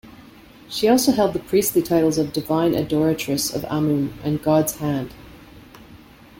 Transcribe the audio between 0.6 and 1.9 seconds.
She also held the priestly